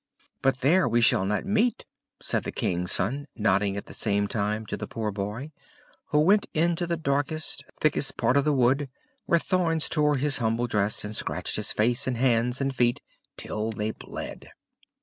[0.41, 1.85] "But there we shall not meet,"
[2.19, 5.51] said the King's Son, nodding at the same time to the poor boy,
[6.05, 8.89] who went into the darkest, thickest part of the wood,
[9.27, 12.99] where thorns tore his humble dress, and scratched his face and hands and feet
[13.37, 14.49] till they bled.